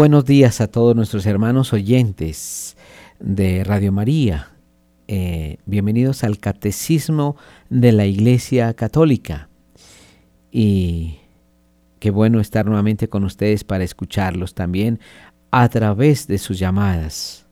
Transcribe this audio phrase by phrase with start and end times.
[0.00, 2.74] Buenos días a todos nuestros hermanos oyentes
[3.18, 4.48] de Radio María.
[5.08, 7.36] Eh, bienvenidos al Catecismo
[7.68, 9.50] de la Iglesia Católica.
[10.50, 11.18] Y
[11.98, 15.00] qué bueno estar nuevamente con ustedes para escucharlos también
[15.50, 17.46] a través de sus llamadas,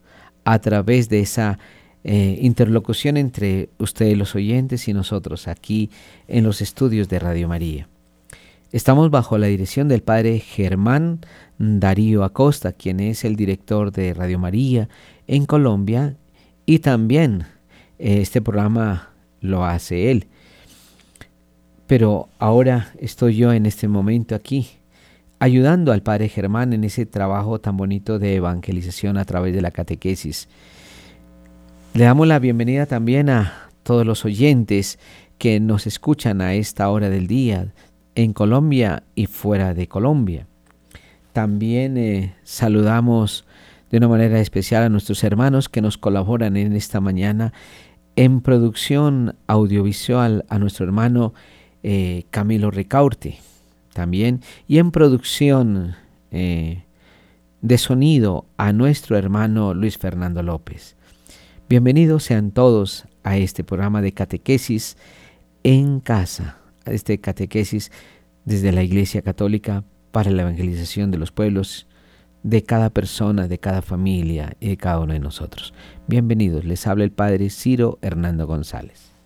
[0.45, 1.59] a través de esa
[2.03, 5.91] eh, interlocución entre ustedes los oyentes y nosotros aquí
[6.29, 7.89] en los estudios de Radio María.
[8.71, 11.21] Estamos bajo la dirección del padre Germán
[11.57, 14.91] Darío Acosta, quien es el director de Radio María
[15.27, 16.17] en Colombia
[16.67, 17.47] y también
[17.99, 19.09] eh, este programa
[19.41, 20.27] lo hace él.
[21.87, 24.69] Pero ahora estoy yo en este momento aquí
[25.39, 29.71] ayudando al padre Germán en ese trabajo tan bonito de evangelización a través de la
[29.71, 30.47] catequesis.
[31.95, 34.99] Le damos la bienvenida también a todos los oyentes
[35.39, 37.73] que nos escuchan a esta hora del día
[38.19, 40.49] en Colombia y fuera de Colombia.
[41.33, 43.47] También eh, saludamos
[43.93, 47.53] de una manera especial a nuestros hermanos que nos colaboran en esta mañana
[48.17, 51.33] en producción audiovisual, a nuestro hermano
[51.85, 53.39] eh, Camilo Ricaurte
[53.93, 55.95] también, y en producción
[56.33, 56.83] eh,
[57.63, 60.97] de sonido a nuestro hermano Luis Fernando López.
[61.69, 64.97] Bienvenidos sean todos a este programa de catequesis
[65.63, 66.58] en casa
[66.91, 67.91] este catequesis
[68.45, 71.87] desde la Iglesia Católica para la evangelización de los pueblos,
[72.43, 75.75] de cada persona, de cada familia y de cada uno de nosotros.
[76.07, 79.18] Bienvenidos, les habla el Padre Ciro Hernando González.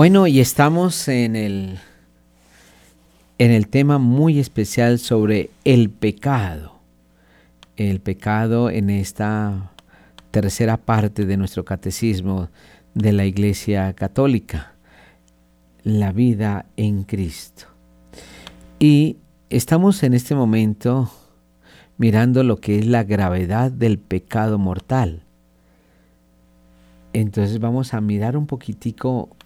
[0.00, 1.78] Bueno, y estamos en el,
[3.36, 6.78] en el tema muy especial sobre el pecado.
[7.76, 9.72] El pecado en esta
[10.30, 12.48] tercera parte de nuestro catecismo
[12.94, 14.72] de la Iglesia Católica,
[15.82, 17.66] la vida en Cristo.
[18.78, 19.18] Y
[19.50, 21.10] estamos en este momento
[21.98, 25.24] mirando lo que es la gravedad del pecado mortal.
[27.12, 29.36] Entonces vamos a mirar un poquitico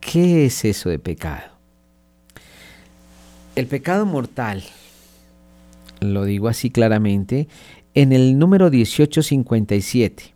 [0.00, 1.52] ¿Qué es eso de pecado?
[3.54, 4.62] El pecado mortal,
[6.00, 7.48] lo digo así claramente,
[7.94, 10.34] en el número 1857.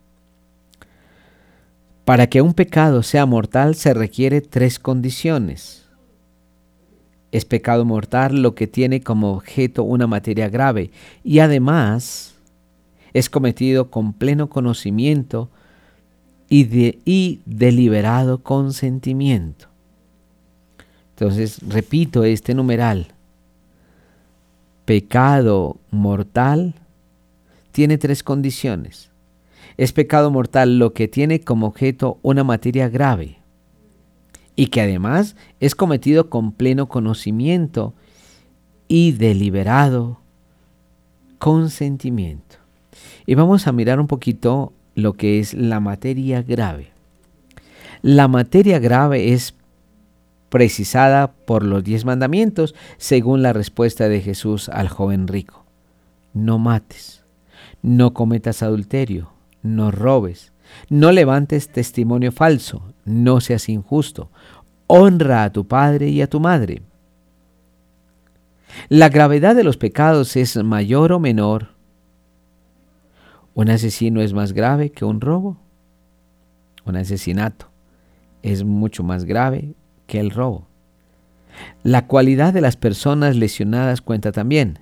[2.04, 5.86] Para que un pecado sea mortal se requiere tres condiciones.
[7.32, 10.90] Es pecado mortal lo que tiene como objeto una materia grave
[11.24, 12.34] y además
[13.12, 15.50] es cometido con pleno conocimiento
[16.48, 19.68] y, de, y deliberado consentimiento.
[21.10, 23.08] Entonces, repito este numeral.
[24.84, 26.74] Pecado mortal
[27.72, 29.10] tiene tres condiciones.
[29.76, 33.38] Es pecado mortal lo que tiene como objeto una materia grave
[34.54, 37.92] y que además es cometido con pleno conocimiento
[38.88, 40.20] y deliberado
[41.38, 42.56] consentimiento.
[43.26, 46.90] Y vamos a mirar un poquito lo que es la materia grave.
[48.02, 49.54] La materia grave es
[50.48, 55.64] precisada por los diez mandamientos según la respuesta de Jesús al joven rico.
[56.34, 57.24] No mates,
[57.82, 59.32] no cometas adulterio,
[59.62, 60.52] no robes,
[60.88, 64.30] no levantes testimonio falso, no seas injusto,
[64.86, 66.82] honra a tu padre y a tu madre.
[68.88, 71.75] La gravedad de los pecados es mayor o menor.
[73.56, 75.56] Un asesino es más grave que un robo.
[76.84, 77.70] Un asesinato
[78.42, 79.72] es mucho más grave
[80.06, 80.66] que el robo.
[81.82, 84.80] La cualidad de las personas lesionadas cuenta también.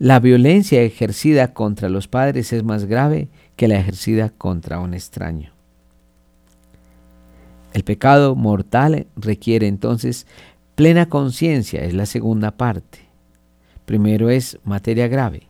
[0.00, 5.52] La violencia ejercida contra los padres es más grave que la ejercida contra un extraño.
[7.72, 10.26] El pecado mortal requiere entonces
[10.74, 12.98] plena conciencia, es la segunda parte.
[13.86, 15.46] Primero es materia grave.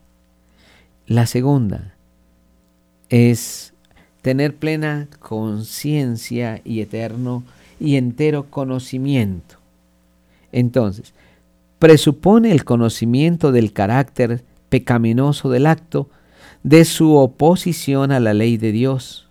[1.07, 1.95] La segunda
[3.11, 3.75] es
[4.23, 7.43] tener plena conciencia y eterno
[7.79, 9.57] y entero conocimiento.
[10.53, 11.13] Entonces,
[11.79, 16.09] presupone el conocimiento del carácter pecaminoso del acto,
[16.63, 19.29] de su oposición a la ley de Dios.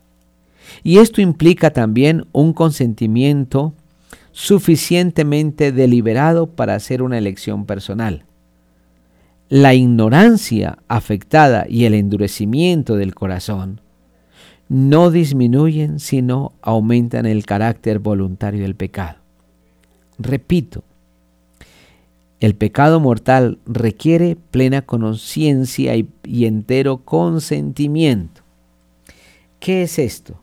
[0.84, 3.74] Y esto implica también un consentimiento
[4.32, 8.24] suficientemente deliberado para hacer una elección personal.
[9.50, 13.82] La ignorancia afectada y el endurecimiento del corazón
[14.68, 19.18] no disminuyen, sino aumentan el carácter voluntario del pecado.
[20.20, 20.84] Repito,
[22.40, 28.44] el pecado mortal requiere plena conciencia y, entero consentimiento.
[29.60, 30.40] ¿Qué es esto?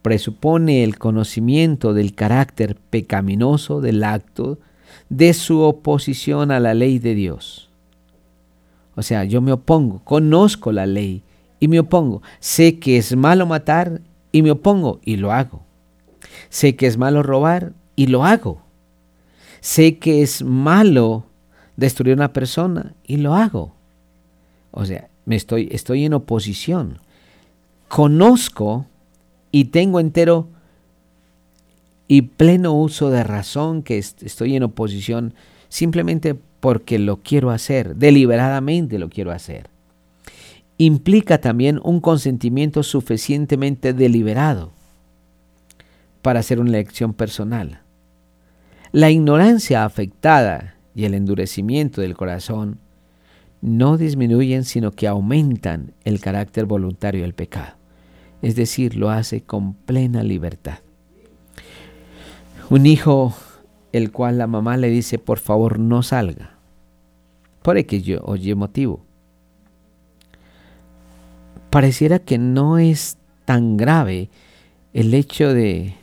[0.00, 4.60] Presupone el conocimiento del carácter pecaminoso del acto,
[5.08, 7.63] de su oposición a la ley de Dios.
[8.96, 11.22] O sea, yo me opongo, conozco la ley
[11.60, 12.22] y me opongo.
[12.40, 14.00] Sé que es malo matar
[14.32, 15.62] y me opongo y lo hago.
[16.48, 18.62] Sé que es malo robar y lo hago.
[19.60, 21.24] Sé que es malo
[21.76, 23.74] destruir una persona y lo hago.
[24.70, 26.98] O sea, me estoy, estoy en oposición.
[27.88, 28.86] Conozco
[29.50, 30.48] y tengo entero
[32.08, 35.34] y pleno uso de razón que estoy en oposición
[35.68, 39.68] simplemente porque lo quiero hacer, deliberadamente lo quiero hacer.
[40.78, 44.72] Implica también un consentimiento suficientemente deliberado
[46.22, 47.82] para hacer una elección personal.
[48.92, 52.78] La ignorancia afectada y el endurecimiento del corazón
[53.60, 57.74] no disminuyen, sino que aumentan el carácter voluntario del pecado.
[58.40, 60.78] Es decir, lo hace con plena libertad.
[62.70, 63.34] Un hijo
[63.92, 66.53] el cual la mamá le dice, por favor, no salga.
[67.64, 69.00] Por X oye motivo.
[71.70, 73.16] Pareciera que no es
[73.46, 74.28] tan grave
[74.92, 75.94] el hecho de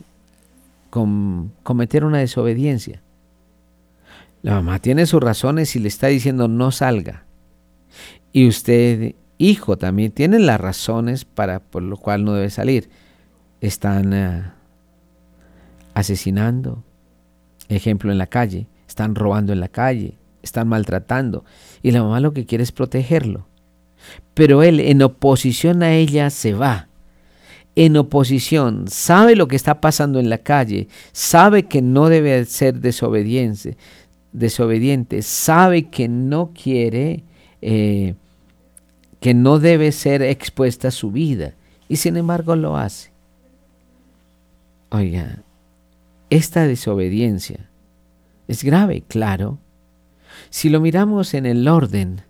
[0.90, 3.00] cometer una desobediencia.
[4.42, 7.26] La mamá tiene sus razones y le está diciendo no salga.
[8.32, 12.90] Y usted, hijo, también tiene las razones para por lo cual no debe salir.
[13.60, 14.50] Están eh,
[15.94, 16.82] asesinando,
[17.68, 21.44] ejemplo en la calle, están robando en la calle, están maltratando.
[21.82, 23.46] Y la mamá lo que quiere es protegerlo.
[24.34, 26.88] Pero él en oposición a ella se va.
[27.74, 32.80] En oposición, sabe lo que está pasando en la calle, sabe que no debe ser
[32.80, 33.78] desobediente,
[34.32, 37.24] desobediente sabe que no quiere,
[37.62, 38.14] eh,
[39.20, 41.54] que no debe ser expuesta su vida
[41.88, 43.10] y sin embargo lo hace.
[44.90, 45.42] Oiga,
[46.28, 47.70] esta desobediencia
[48.48, 49.58] es grave, claro.
[50.52, 52.20] Si lo miramos en el orden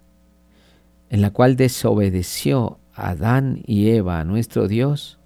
[1.10, 5.18] en la cual desobedeció Adán y Eva a nuestro Dios,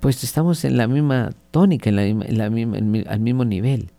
[0.00, 3.92] pues estamos en la misma tónica, en la, en al mismo nivel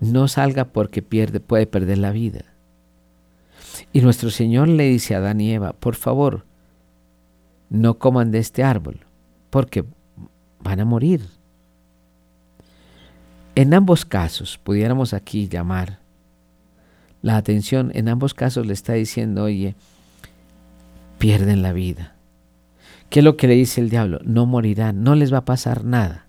[0.00, 2.44] no salga porque pierde, puede perder la vida.
[3.92, 6.46] Y nuestro Señor le dice a Adán y Eva, por favor,
[7.68, 9.00] no coman de este árbol,
[9.50, 9.84] porque
[10.62, 11.26] van a morir.
[13.54, 15.98] En ambos casos, pudiéramos aquí llamar
[17.22, 19.74] la atención, en ambos casos le está diciendo, oye,
[21.18, 22.14] pierden la vida.
[23.10, 24.20] ¿Qué es lo que le dice el diablo?
[24.24, 26.26] No morirán, no les va a pasar nada.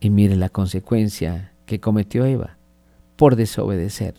[0.00, 2.56] Y mire la consecuencia que cometió Eva
[3.16, 4.14] por desobedecer.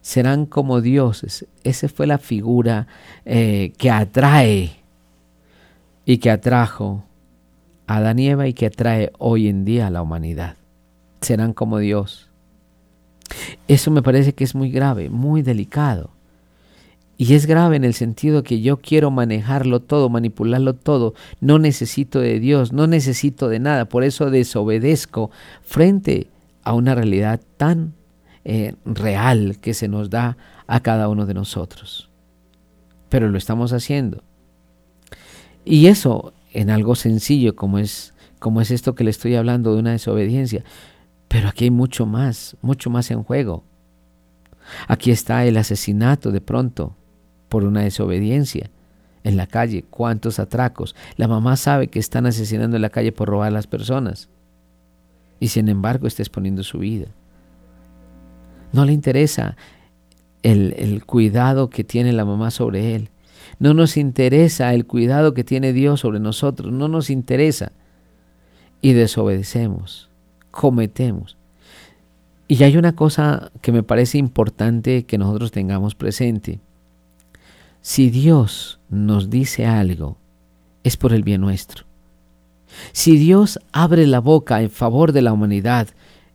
[0.00, 1.46] Serán como dioses.
[1.62, 2.88] Esa fue la figura
[3.24, 4.72] eh, que atrae
[6.04, 7.04] y que atrajo
[7.86, 10.56] a Adán y Eva y que atrae hoy en día a la humanidad.
[11.20, 12.31] Serán como Dios.
[13.68, 16.10] Eso me parece que es muy grave, muy delicado.
[17.18, 21.14] Y es grave en el sentido que yo quiero manejarlo todo, manipularlo todo.
[21.40, 23.84] No necesito de Dios, no necesito de nada.
[23.84, 25.30] Por eso desobedezco
[25.62, 26.28] frente
[26.64, 27.94] a una realidad tan
[28.44, 30.36] eh, real que se nos da
[30.66, 32.08] a cada uno de nosotros.
[33.08, 34.22] pero lo estamos haciendo.
[35.66, 39.80] Y eso en algo sencillo como es, como es esto que le estoy hablando de
[39.80, 40.64] una desobediencia.
[41.32, 43.64] Pero aquí hay mucho más, mucho más en juego.
[44.86, 46.94] Aquí está el asesinato de pronto
[47.48, 48.68] por una desobediencia
[49.24, 50.94] en la calle, cuántos atracos.
[51.16, 54.28] La mamá sabe que están asesinando en la calle por robar a las personas
[55.40, 57.06] y sin embargo está exponiendo su vida.
[58.72, 59.56] No le interesa
[60.42, 63.08] el, el, cuidado que tiene la mamá sobre él.
[63.58, 66.72] No nos interesa el cuidado que tiene Dios sobre nosotros.
[66.74, 67.72] No nos interesa.
[68.82, 70.11] Y desobedecemos,
[70.52, 71.36] cometemos.
[72.46, 76.60] Y hay una cosa que me parece importante que nosotros tengamos presente.
[77.80, 80.18] Si Dios nos dice algo,
[80.84, 81.84] es por el bien nuestro.
[82.92, 85.88] Si Dios abre la boca en favor de la humanidad,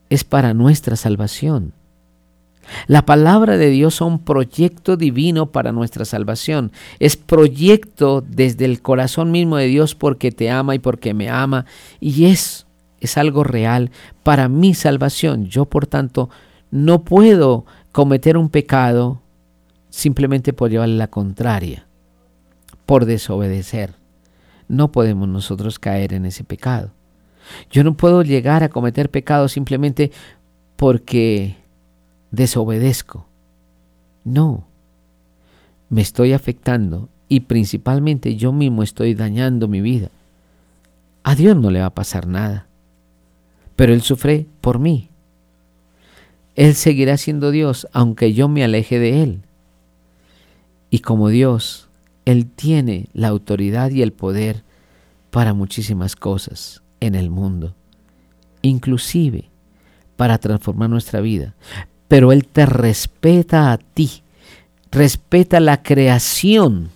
[0.09, 1.73] es para nuestra salvación.
[2.87, 6.71] La palabra de Dios es un proyecto divino para nuestra salvación.
[6.99, 11.65] Es proyecto desde el corazón mismo de Dios porque te ama y porque me ama.
[11.99, 12.66] Y es,
[12.99, 13.91] es algo real
[14.23, 15.45] para mi salvación.
[15.45, 16.29] Yo, por tanto,
[16.71, 19.21] no puedo cometer un pecado
[19.89, 21.87] simplemente por llevarle la contraria,
[22.85, 23.95] por desobedecer.
[24.67, 26.91] No podemos nosotros caer en ese pecado.
[27.71, 30.11] Yo no puedo llegar a cometer pecado simplemente
[30.75, 31.55] porque
[32.31, 33.25] desobedezco.
[34.23, 34.67] No,
[35.89, 40.09] me estoy afectando y principalmente yo mismo estoy dañando mi vida.
[41.23, 42.67] A Dios no le va a pasar nada,
[43.77, 45.07] pero Él sufre por mí.
[46.55, 49.41] Él seguirá siendo Dios aunque yo me aleje de Él.
[50.89, 51.87] Y como Dios,
[52.25, 54.63] Él tiene la autoridad y el poder
[55.29, 57.75] para muchísimas cosas en el mundo,
[58.63, 59.49] inclusive
[60.15, 61.53] para transformar nuestra vida.
[62.07, 64.23] Pero Él te respeta a ti,
[64.89, 66.89] respeta la creación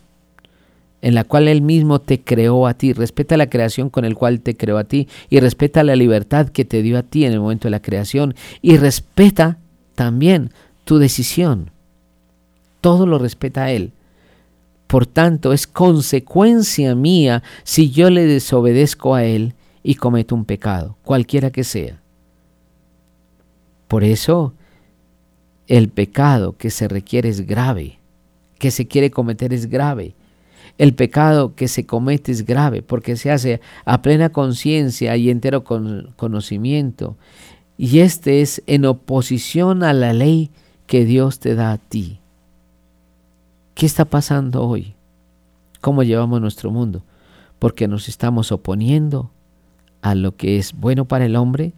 [1.02, 4.42] en la cual Él mismo te creó a ti, respeta la creación con el cual
[4.42, 7.40] te creó a ti y respeta la libertad que te dio a ti en el
[7.40, 9.58] momento de la creación y respeta
[9.96, 10.52] también
[10.84, 11.72] tu decisión
[12.82, 13.94] todo lo respeta a Él.
[14.88, 19.54] Por tanto, es consecuencia mía si yo le desobedezco a Él
[19.84, 22.02] y cometo un pecado, cualquiera que sea.
[23.88, 24.54] Por eso,
[25.68, 28.00] el pecado que se requiere es grave,
[28.58, 30.14] que se quiere cometer es grave.
[30.78, 35.64] El pecado que se comete es grave porque se hace a plena conciencia y entero
[35.64, 37.18] conocimiento.
[37.78, 40.52] Y este es en oposición a la ley
[40.88, 42.20] que Dios te da a ti.
[43.76, 44.94] ¿Qué está pasando hoy?
[45.80, 47.04] ¿Cómo llevamos nuestro mundo?
[47.60, 49.32] Porque nos estamos oponiendo
[50.02, 51.74] a lo que es bueno para el hombre,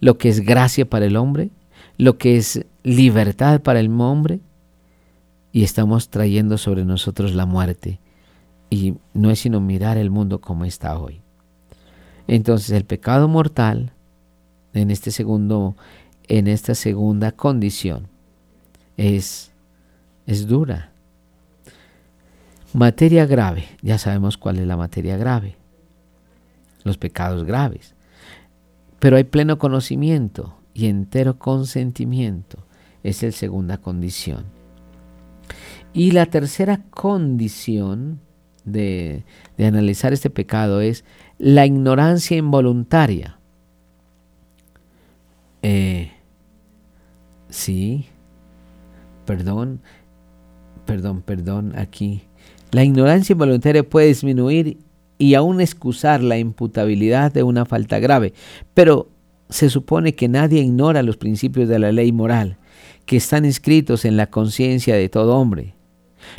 [0.00, 1.50] lo que es gracia para el hombre,
[1.96, 4.40] lo que es libertad para el hombre,
[5.52, 8.00] y estamos trayendo sobre nosotros la muerte.
[8.70, 11.22] Y no es sino mirar el mundo como está hoy.
[12.26, 13.92] Entonces el pecado mortal
[14.74, 15.76] en este segundo
[16.28, 18.08] en esta segunda condición
[18.98, 19.52] es
[20.26, 20.92] es dura,
[22.74, 25.56] Materia grave, ya sabemos cuál es la materia grave,
[26.84, 27.94] los pecados graves.
[28.98, 32.58] Pero hay pleno conocimiento y entero consentimiento,
[33.02, 34.44] es la segunda condición.
[35.94, 38.20] Y la tercera condición
[38.68, 39.24] de,
[39.56, 41.04] de analizar este pecado es
[41.38, 43.38] la ignorancia involuntaria.
[45.62, 46.12] Eh,
[47.48, 48.06] sí,
[49.24, 49.80] perdón,
[50.86, 52.22] perdón, perdón, aquí
[52.70, 54.78] la ignorancia involuntaria puede disminuir
[55.16, 58.34] y aún excusar la imputabilidad de una falta grave,
[58.74, 59.08] pero
[59.48, 62.58] se supone que nadie ignora los principios de la ley moral,
[63.06, 65.74] que están inscritos en la conciencia de todo hombre.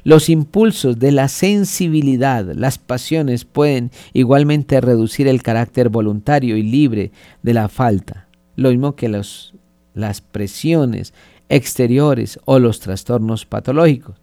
[0.04, 7.12] Los impulsos de la sensibilidad, las pasiones pueden igualmente reducir el carácter voluntario y libre
[7.44, 11.14] de la falta, lo mismo que las presiones
[11.50, 14.16] exteriores o los trastornos patológicos.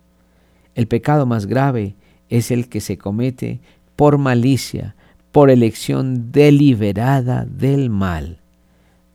[0.75, 1.96] El pecado más grave
[2.28, 3.60] es el que se comete
[3.96, 4.94] por malicia,
[5.32, 8.40] por elección deliberada del mal.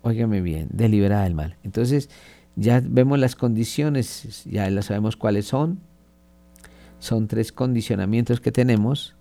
[0.01, 1.55] Óigame bien, deliberada del mal.
[1.63, 2.10] Entonces,
[2.55, 5.79] ya vemos las condiciones, ya sabemos cuáles son.
[7.01, 9.15] Son tres condicionamientos que tenemos.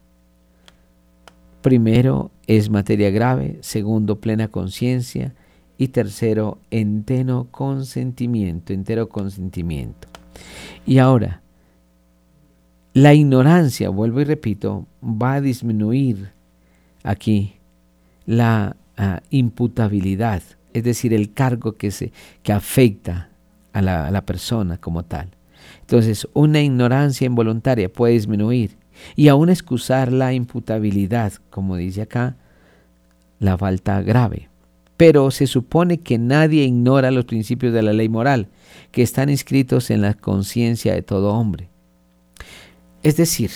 [1.63, 5.35] Primero es materia grave, segundo plena conciencia
[5.79, 10.09] y tercero entero consentimiento, entero consentimiento.
[10.85, 11.41] Y ahora,
[12.93, 16.33] la ignorancia, vuelvo y repito, va a disminuir
[17.03, 17.55] aquí
[18.27, 20.43] la ah, imputabilidad,
[20.75, 23.31] es decir, el cargo que, se, que afecta
[23.73, 25.31] a la, a la persona como tal.
[25.81, 28.77] Entonces, una ignorancia involuntaria puede disminuir
[29.17, 32.37] y aún excusar la imputabilidad, como dice acá,
[33.39, 34.49] la falta grave.
[34.97, 38.49] Pero se supone que nadie ignora los principios de la ley moral,
[38.93, 41.69] que están inscritos en la conciencia de todo hombre.
[43.03, 43.51] Es decir,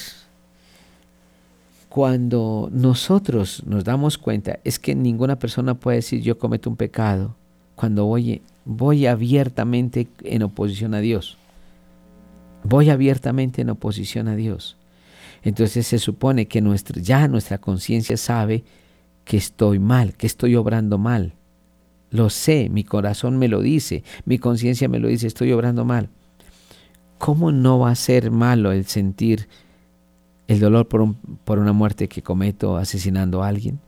[1.91, 7.37] cuando nosotros nos damos cuenta, es que ninguna persona puede decir yo cometo un pecado
[7.75, 11.37] cuando voy, voy abiertamente en oposición a Dios.
[12.65, 14.77] Voy abiertamente en oposición a Dios.
[15.43, 18.65] Entonces se supone que nuestra, ya nuestra conciencia sabe
[19.25, 21.35] que estoy mal, que estoy obrando mal.
[22.11, 26.09] Lo sé, mi corazón me lo dice, mi conciencia me lo dice, estoy obrando mal.
[27.19, 29.49] ¿Cómo no va a ser malo el sentir
[30.49, 33.81] el dolor por, por una muerte que cometo asesinando a alguien?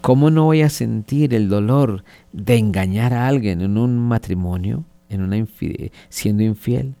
[0.00, 5.22] ¿Cómo no voy a sentir el dolor de engañar a alguien en un matrimonio, en
[5.22, 5.44] una
[6.08, 6.96] siendo infiel?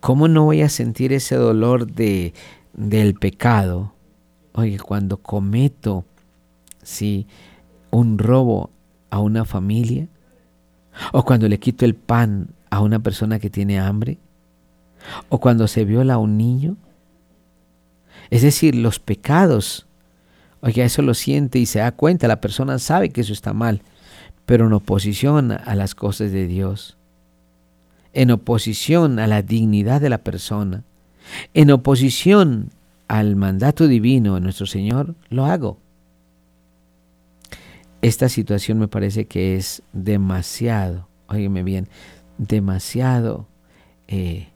[0.00, 2.34] ¿Cómo no voy a sentir ese dolor de,
[2.72, 3.94] del pecado?
[4.52, 6.04] Oye, cuando cometo
[6.88, 7.26] sí,
[7.90, 8.70] un robo
[9.10, 10.08] a una familia,
[11.12, 14.18] o cuando le quito el pan a una persona que tiene hambre,
[15.28, 16.76] o cuando se viola a un niño.
[18.30, 19.86] Es decir, los pecados,
[20.60, 23.82] oiga, eso lo siente y se da cuenta, la persona sabe que eso está mal,
[24.44, 26.97] pero en oposición a las cosas de Dios
[28.18, 30.82] en oposición a la dignidad de la persona,
[31.54, 32.70] en oposición
[33.06, 35.78] al mandato divino de nuestro Señor, lo hago.
[38.02, 41.86] Esta situación me parece que es demasiado, óigame bien,
[42.38, 43.46] demasiado
[44.08, 44.48] eh,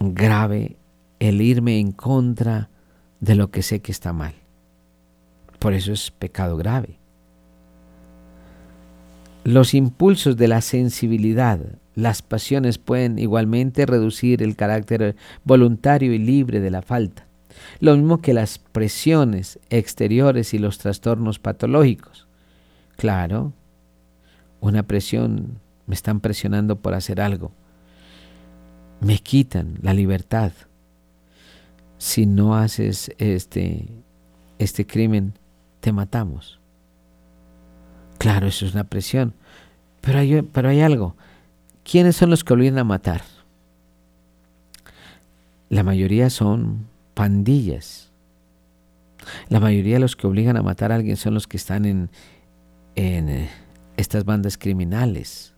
[0.00, 0.76] grave
[1.18, 2.70] el irme en contra
[3.20, 4.32] de lo que sé que está mal.
[5.58, 6.96] Por eso es pecado grave.
[9.44, 11.60] Los impulsos de la sensibilidad
[11.94, 17.26] las pasiones pueden igualmente reducir el carácter voluntario y libre de la falta,
[17.80, 22.26] lo mismo que las presiones exteriores y los trastornos patológicos.
[22.96, 23.52] Claro,
[24.60, 27.52] una presión, me están presionando por hacer algo,
[29.00, 30.52] me quitan la libertad.
[31.98, 33.88] Si no haces este,
[34.58, 35.34] este crimen,
[35.80, 36.58] te matamos.
[38.18, 39.34] Claro, eso es una presión.
[40.00, 41.16] Pero hay, pero hay algo.
[41.84, 43.22] ¿Quiénes son los que obligan a matar?
[45.68, 48.10] La mayoría son pandillas.
[49.48, 52.10] La mayoría de los que obligan a matar a alguien son los que están en,
[52.94, 53.50] en eh,
[53.96, 55.54] estas bandas criminales.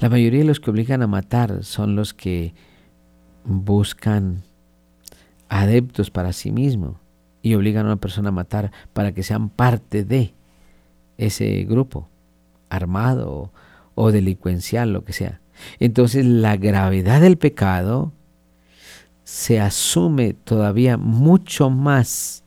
[0.00, 2.54] La mayoría de los que obligan a matar son los que
[3.44, 4.44] buscan
[5.48, 7.00] adeptos para sí mismo
[7.42, 10.34] y obligan a una persona a matar para que sean parte de
[11.18, 12.08] ese grupo
[12.70, 13.52] armado
[13.94, 15.40] o delincuencial, lo que sea.
[15.78, 18.12] Entonces la gravedad del pecado
[19.24, 22.44] se asume todavía mucho más,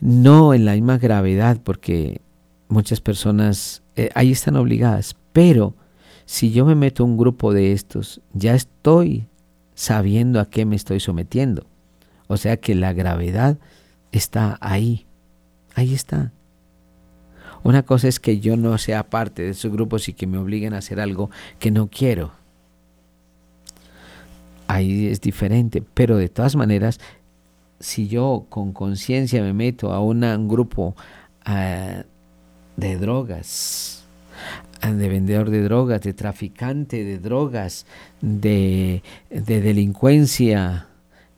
[0.00, 2.20] no en la misma gravedad, porque
[2.68, 5.74] muchas personas eh, ahí están obligadas, pero
[6.26, 9.28] si yo me meto a un grupo de estos, ya estoy
[9.74, 11.66] sabiendo a qué me estoy sometiendo.
[12.26, 13.58] O sea que la gravedad
[14.12, 15.06] está ahí,
[15.74, 16.32] ahí está.
[17.64, 20.74] Una cosa es que yo no sea parte de esos grupos y que me obliguen
[20.74, 22.32] a hacer algo que no quiero.
[24.68, 27.00] Ahí es diferente, pero de todas maneras,
[27.80, 30.94] si yo con conciencia me meto a un grupo
[31.46, 32.04] ah,
[32.76, 34.04] de drogas,
[34.82, 37.86] ah, de vendedor de drogas, de traficante de drogas,
[38.20, 40.88] de, de delincuencia,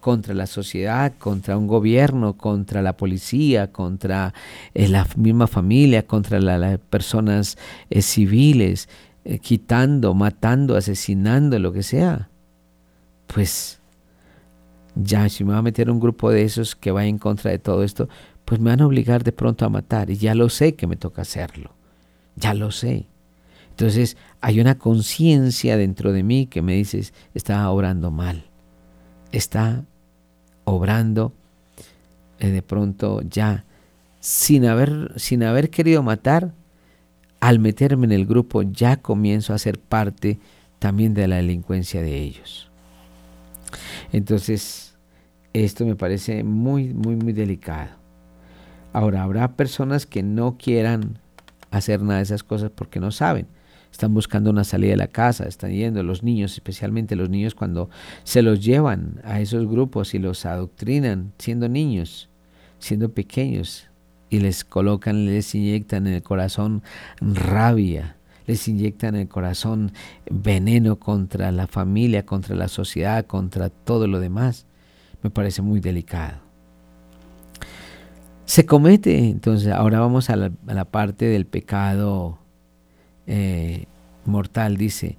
[0.06, 4.34] contra la sociedad, contra un gobierno, contra la policía, contra
[4.72, 7.58] eh, la misma familia, contra las personas
[7.90, 8.88] eh, civiles,
[9.24, 12.30] eh, quitando, matando, asesinando, lo que sea.
[13.26, 13.80] Pues
[14.94, 17.58] ya si me va a meter un grupo de esos que va en contra de
[17.58, 18.08] todo esto,
[18.44, 20.94] pues me van a obligar de pronto a matar y ya lo sé que me
[20.94, 21.72] toca hacerlo.
[22.36, 23.08] Ya lo sé.
[23.70, 28.44] Entonces hay una conciencia dentro de mí que me dice, está obrando mal,
[29.32, 29.84] está
[30.66, 31.32] obrando
[32.38, 33.64] eh, de pronto ya
[34.20, 36.52] sin haber, sin haber querido matar,
[37.40, 40.38] al meterme en el grupo ya comienzo a ser parte
[40.78, 42.70] también de la delincuencia de ellos.
[44.12, 44.96] Entonces,
[45.52, 47.90] esto me parece muy, muy, muy delicado.
[48.92, 51.18] Ahora, habrá personas que no quieran
[51.70, 53.46] hacer nada de esas cosas porque no saben
[53.96, 57.88] están buscando una salida de la casa, están yendo los niños, especialmente los niños cuando
[58.24, 62.28] se los llevan a esos grupos y los adoctrinan siendo niños,
[62.78, 63.88] siendo pequeños
[64.28, 66.82] y les colocan, les inyectan en el corazón
[67.22, 69.92] rabia, les inyectan en el corazón
[70.30, 74.66] veneno contra la familia, contra la sociedad, contra todo lo demás.
[75.22, 76.36] Me parece muy delicado.
[78.44, 82.38] Se comete, entonces, ahora vamos a la, parte del pecado
[83.26, 83.84] eh,
[84.24, 84.76] mortal.
[84.76, 85.16] Dice,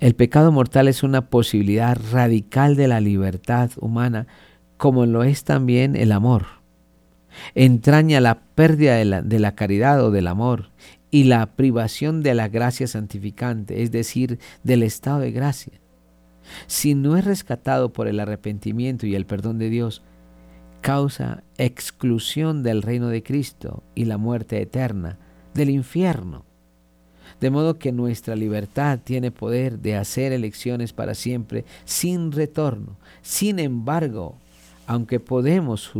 [0.00, 4.26] el pecado mortal es una posibilidad radical de la libertad humana,
[4.76, 6.46] como lo es también el amor.
[7.54, 10.70] Entraña la pérdida de la, de la caridad o del amor
[11.10, 15.74] y la privación de la gracia santificante, es decir, del estado de gracia.
[16.66, 20.02] Si no es rescatado por el arrepentimiento y el perdón de Dios,
[20.80, 25.18] causa exclusión del reino de Cristo y la muerte eterna,
[25.54, 26.44] del infierno.
[27.40, 32.96] De modo que nuestra libertad tiene poder de hacer elecciones para siempre sin retorno.
[33.22, 34.36] Sin embargo,
[34.86, 35.90] aunque podemos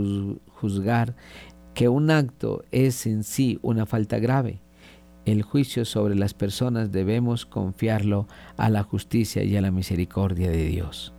[0.54, 1.14] juzgar
[1.74, 4.60] que un acto es en sí una falta grave,
[5.26, 8.26] el juicio sobre las personas debemos confiarlo
[8.56, 11.12] a la justicia y a la misericordia de Dios.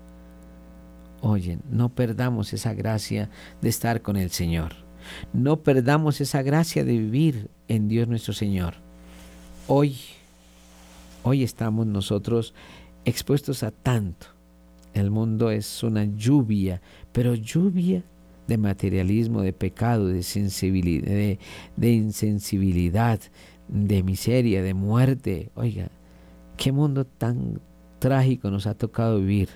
[1.21, 3.29] Oyen, no perdamos esa gracia
[3.61, 4.73] de estar con el Señor.
[5.33, 8.75] No perdamos esa gracia de vivir en Dios nuestro Señor.
[9.67, 9.95] Hoy,
[11.23, 12.53] hoy estamos nosotros
[13.05, 14.27] expuestos a tanto.
[14.93, 16.81] El mundo es una lluvia,
[17.11, 18.03] pero lluvia
[18.47, 21.39] de materialismo, de pecado, de, sensibilidad, de,
[21.77, 23.19] de insensibilidad,
[23.67, 25.49] de miseria, de muerte.
[25.55, 25.89] Oiga,
[26.57, 27.61] qué mundo tan
[27.99, 29.49] trágico nos ha tocado vivir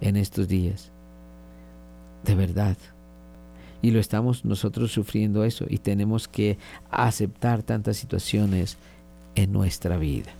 [0.00, 0.92] en estos días
[2.24, 2.76] de verdad.
[3.80, 6.58] Y lo estamos nosotros sufriendo eso y tenemos que
[6.90, 8.76] aceptar tantas situaciones
[9.34, 10.32] en nuestra vida.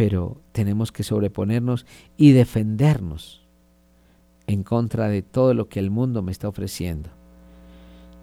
[0.00, 1.84] Pero tenemos que sobreponernos
[2.16, 3.46] y defendernos
[4.46, 7.10] en contra de todo lo que el mundo me está ofreciendo.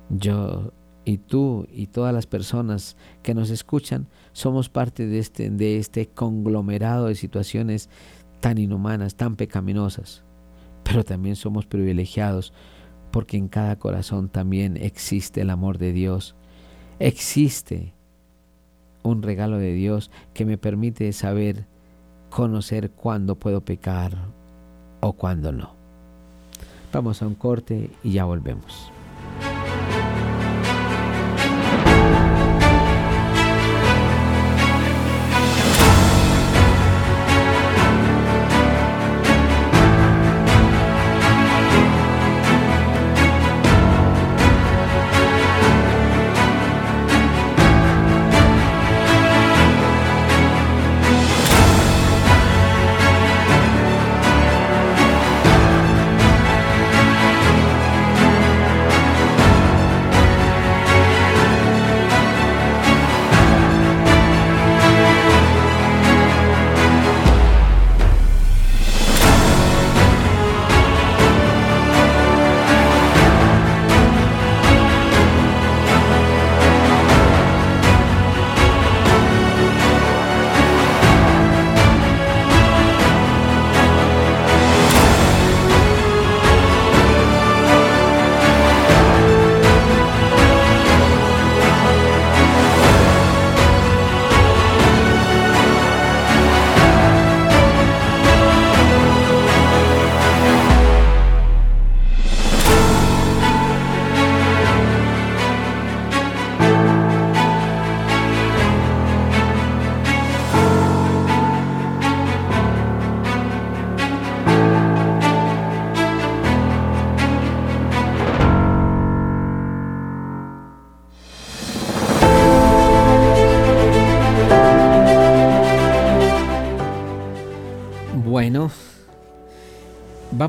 [0.09, 0.73] Yo
[1.05, 7.05] y tú y todas las personas que nos escuchan somos parte de este, este conglomerado
[7.05, 7.89] de situaciones
[8.39, 10.23] tan inhumanas, tan pecaminosas
[10.87, 12.53] pero también somos privilegiados
[13.11, 16.35] porque en cada corazón también existe el amor de Dios.
[16.99, 17.93] Existe
[19.03, 21.65] un regalo de Dios que me permite saber,
[22.29, 24.13] conocer cuándo puedo pecar
[24.99, 25.75] o cuándo no.
[26.91, 28.91] Vamos a un corte y ya volvemos.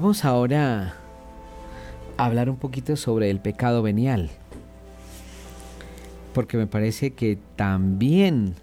[0.08, 0.94] Ahora
[2.16, 4.30] hablar un poquito sobre el pecado venial,
[6.32, 8.54] porque me parece que también,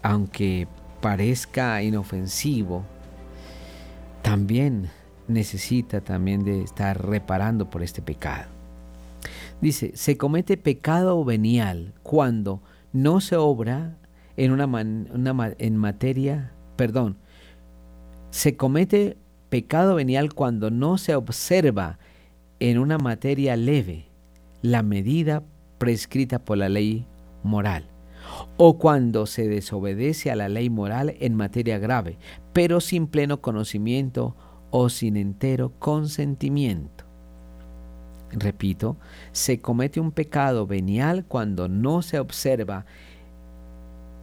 [0.00, 0.68] aunque
[1.00, 2.84] parezca inofensivo,
[4.22, 4.90] también
[5.26, 8.46] necesita también de estar reparando por este pecado.
[9.60, 13.96] Dice, se comete pecado venial cuando no se obra
[14.36, 17.16] en una en materia, perdón,
[18.30, 19.16] se comete
[19.48, 21.98] pecado venial cuando no se observa
[22.60, 24.06] en una materia leve
[24.62, 25.42] la medida
[25.78, 27.06] prescrita por la ley
[27.42, 27.84] moral,
[28.56, 32.18] o cuando se desobedece a la ley moral en materia grave,
[32.52, 34.36] pero sin pleno conocimiento
[34.70, 37.04] o sin entero consentimiento.
[38.30, 38.98] Repito,
[39.32, 42.84] se comete un pecado venial cuando no se observa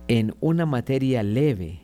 [0.07, 1.81] en una materia leve,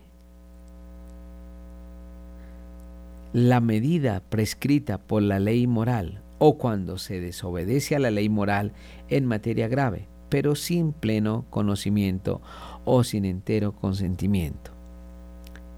[3.34, 8.74] la medida prescrita por la ley moral o cuando se desobedece a la ley moral
[9.08, 12.41] en materia grave, pero sin pleno conocimiento
[12.84, 14.72] o sin entero consentimiento.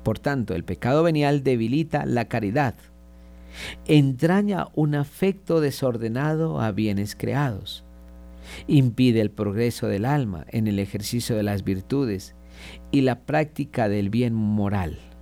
[0.03, 2.75] Por tanto, el pecado venial debilita la caridad,
[3.85, 7.83] entraña un afecto desordenado a bienes creados,
[8.67, 12.35] impide el progreso del alma en el ejercicio de las virtudes
[12.91, 15.12] y la práctica del bien moral.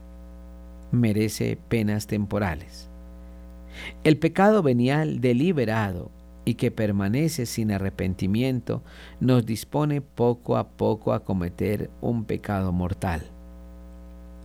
[0.91, 2.89] Merece penas temporales.
[4.03, 6.11] El pecado venial deliberado
[6.43, 8.83] y que permanece sin arrepentimiento
[9.19, 13.21] nos dispone poco a poco a cometer un pecado mortal.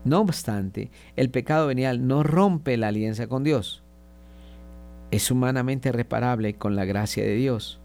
[0.05, 3.83] No obstante, el pecado venial no rompe la alianza con Dios.
[5.11, 7.81] Es humanamente reparable con la gracia de Dios.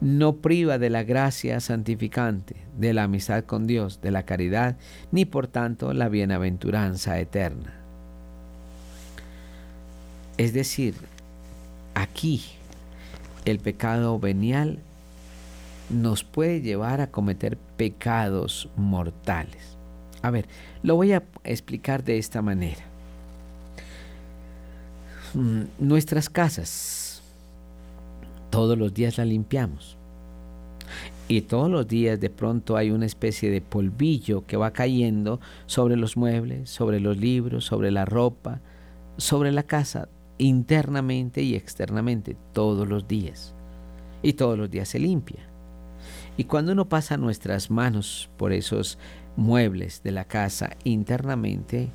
[0.00, 4.76] No priva de la gracia santificante, de la amistad con Dios, de la caridad,
[5.12, 7.74] ni por tanto la bienaventuranza eterna.
[10.38, 10.94] Es decir,
[11.94, 12.42] aquí
[13.44, 14.78] el pecado venial
[15.90, 19.76] nos puede llevar a cometer pecados mortales.
[20.22, 20.46] A ver,
[20.82, 22.84] lo voy a explicar de esta manera.
[25.34, 27.22] Mm, nuestras casas,
[28.48, 29.99] todos los días las limpiamos.
[31.30, 35.94] Y todos los días de pronto hay una especie de polvillo que va cayendo sobre
[35.94, 38.60] los muebles, sobre los libros, sobre la ropa,
[39.16, 43.54] sobre la casa, internamente y externamente, todos los días.
[44.22, 45.48] Y todos los días se limpia.
[46.36, 48.98] Y cuando uno pasa nuestras manos por esos
[49.36, 51.90] muebles de la casa internamente,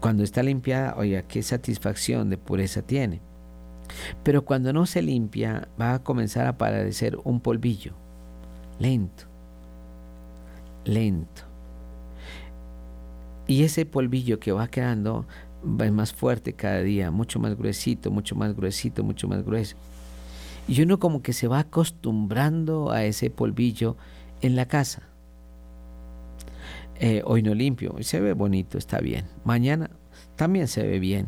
[0.00, 3.22] cuando está limpiada, oiga, qué satisfacción de pureza tiene.
[4.22, 7.92] Pero cuando no se limpia, va a comenzar a aparecer un polvillo,
[8.78, 9.24] lento,
[10.84, 11.42] lento.
[13.46, 15.26] Y ese polvillo que va quedando
[15.64, 19.76] va más fuerte cada día, mucho más gruesito, mucho más gruesito, mucho más grueso.
[20.68, 23.96] Y uno como que se va acostumbrando a ese polvillo
[24.40, 25.02] en la casa.
[26.96, 29.26] Eh, hoy no limpio, se ve bonito, está bien.
[29.44, 29.90] Mañana
[30.36, 31.26] también se ve bien.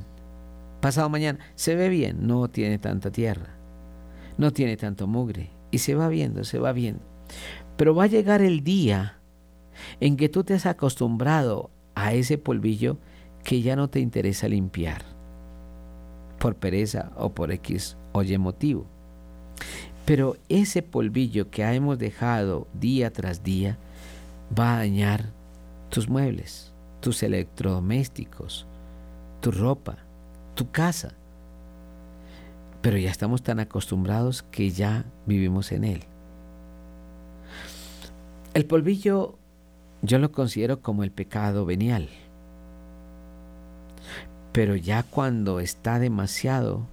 [0.85, 3.55] Pasado mañana se ve bien, no tiene tanta tierra,
[4.37, 5.49] no tiene tanto mugre.
[5.71, 7.01] Y se va viendo, se va viendo.
[7.79, 9.17] Pero va a llegar el día
[10.01, 12.99] en que tú te has acostumbrado a ese polvillo
[13.45, 15.01] que ya no te interesa limpiar
[16.39, 18.85] por pereza o por X o Y motivo.
[20.05, 23.79] Pero ese polvillo que hemos dejado día tras día
[24.53, 25.31] va a dañar
[25.89, 28.67] tus muebles, tus electrodomésticos,
[29.41, 30.04] tu ropa,
[30.55, 31.15] tu casa.
[32.83, 36.05] Pero ya estamos tan acostumbrados que ya vivimos en él.
[38.53, 39.39] El polvillo
[40.03, 42.09] yo lo considero como el pecado venial.
[44.53, 46.87] Pero ya cuando está demasiado,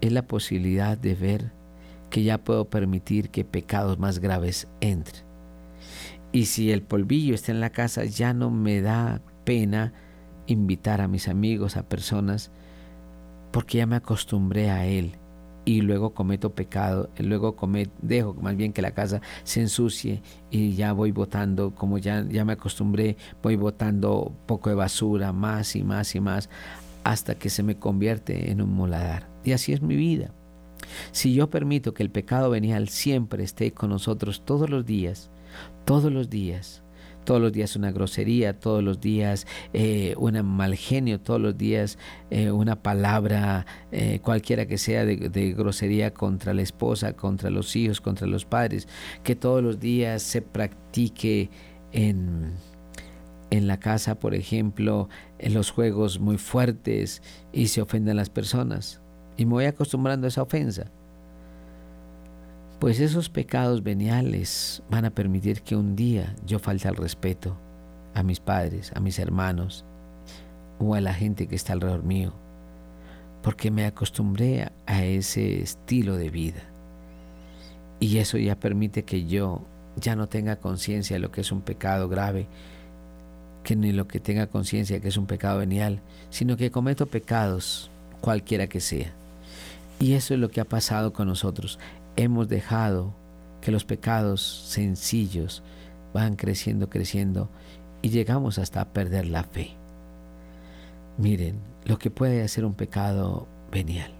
[0.00, 1.52] es la posibilidad de ver
[2.10, 5.24] que ya puedo permitir que pecados más graves entren.
[6.32, 9.92] Y si el polvillo está en la casa, ya no me da pena
[10.46, 12.50] invitar a mis amigos, a personas,
[13.54, 15.12] porque ya me acostumbré a él
[15.64, 17.54] y luego cometo pecado, luego
[18.02, 22.44] dejo más bien que la casa se ensucie y ya voy botando, como ya, ya
[22.44, 26.50] me acostumbré, voy botando poco de basura, más y más y más,
[27.04, 29.28] hasta que se me convierte en un moladar.
[29.44, 30.32] Y así es mi vida.
[31.12, 35.30] Si yo permito que el pecado venial siempre esté con nosotros todos los días,
[35.84, 36.83] todos los días.
[37.24, 41.98] Todos los días una grosería, todos los días eh, un mal genio, todos los días
[42.30, 47.74] eh, una palabra, eh, cualquiera que sea, de, de, grosería contra la esposa, contra los
[47.76, 48.88] hijos, contra los padres.
[49.22, 51.50] Que todos los días se practique
[51.92, 52.52] en,
[53.50, 55.08] en la casa, por ejemplo,
[55.38, 59.00] en los juegos muy fuertes y se ofendan las personas.
[59.36, 60.90] Y me voy acostumbrando a esa ofensa
[62.84, 67.56] pues esos pecados veniales van a permitir que un día yo falte al respeto
[68.12, 69.86] a mis padres, a mis hermanos
[70.78, 72.34] o a la gente que está alrededor mío,
[73.42, 76.60] porque me acostumbré a ese estilo de vida.
[78.00, 79.62] Y eso ya permite que yo
[79.96, 82.48] ya no tenga conciencia de lo que es un pecado grave,
[83.62, 87.90] que ni lo que tenga conciencia que es un pecado venial, sino que cometo pecados
[88.20, 89.14] cualquiera que sea.
[90.00, 91.78] Y eso es lo que ha pasado con nosotros
[92.16, 93.14] hemos dejado
[93.60, 95.62] que los pecados sencillos
[96.12, 97.48] van creciendo, creciendo
[98.02, 99.70] y llegamos hasta perder la fe.
[101.18, 104.12] Miren lo que puede hacer un pecado venial.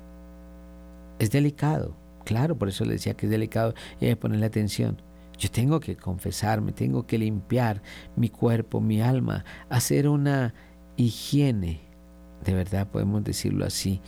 [1.18, 5.00] Es delicado, claro, por eso le decía que es delicado y hay que ponerle atención.
[5.38, 7.82] Yo tengo que confesarme, tengo que limpiar
[8.16, 10.54] mi cuerpo, mi alma, hacer una
[10.96, 11.80] higiene,
[12.44, 14.00] de verdad podemos decirlo así,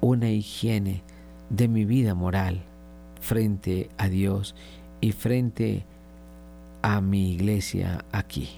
[0.00, 1.02] una higiene
[1.50, 2.62] de mi vida moral
[3.20, 4.54] frente a Dios
[5.00, 5.84] y frente
[6.82, 8.48] a mi iglesia aquí,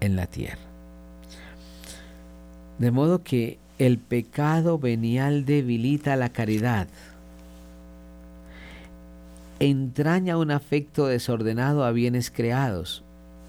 [0.00, 0.58] en la tierra.
[2.78, 6.88] De modo que el pecado venial debilita la caridad,
[9.58, 13.02] entraña un afecto desordenado a bienes creados.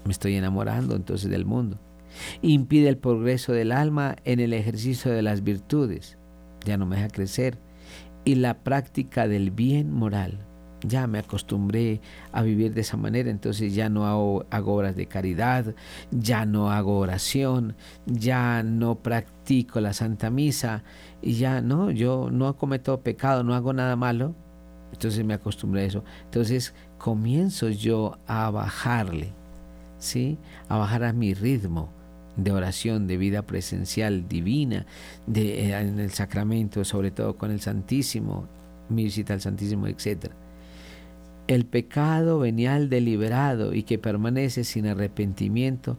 [0.04, 1.78] Me estoy enamorando entonces del mundo.
[2.40, 6.16] Impide el progreso del alma en el ejercicio de las virtudes.
[6.64, 7.58] Ya no me deja crecer.
[8.28, 10.44] Y la práctica del bien moral.
[10.82, 15.74] Ya me acostumbré a vivir de esa manera, entonces ya no hago, obras de caridad,
[16.10, 20.82] ya no hago oración, ya no practico la Santa Misa
[21.22, 24.34] y ya no, yo no cometo pecado, no hago nada malo,
[24.92, 26.04] entonces me acostumbré a eso.
[26.24, 29.32] Entonces comienzo yo a bajarle,
[29.96, 30.36] ¿sí?
[30.68, 31.97] A bajar a mi ritmo
[32.38, 34.86] de oración, de vida presencial divina,
[35.26, 38.46] de, eh, en el sacramento, sobre todo con el Santísimo,
[38.88, 40.30] mi visita al Santísimo, etc.
[41.46, 45.98] El pecado venial deliberado y que permanece sin arrepentimiento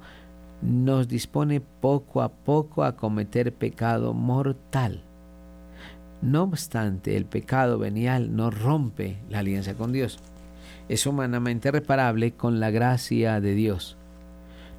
[0.63, 5.04] nos dispone poco a poco a cometer pecado mortal
[6.21, 10.19] no obstante, el pecado venial no rompe la alianza con Dios.
[10.89, 13.95] Es humanamente reparable con la gracia de Dios.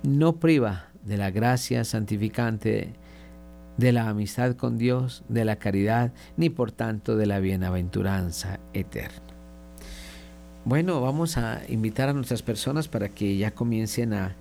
[0.02, 2.92] No priva de la gracia santificante,
[3.76, 9.20] de la amistad con Dios, de la caridad, ni por tanto de la bienaventuranza eterna.
[10.64, 14.34] Bueno, vamos a invitar a nuestras personas para que ya comiencen a,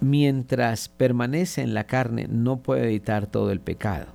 [0.00, 4.06] mientras permanece en la carne, no puede evitar todo el pecado,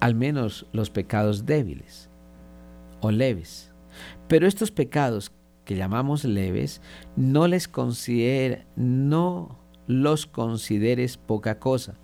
[0.00, 2.10] al menos los pecados débiles
[3.00, 3.70] o leves.
[4.28, 5.32] Pero estos pecados
[5.64, 6.82] que llamamos leves,
[7.16, 9.56] no les considera, no
[9.86, 11.94] los consideres poca cosa